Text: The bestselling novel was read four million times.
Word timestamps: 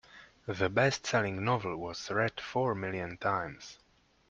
The 0.47 0.67
bestselling 0.67 1.41
novel 1.43 1.77
was 1.77 2.09
read 2.09 2.41
four 2.41 2.73
million 2.73 3.17
times. 3.17 3.77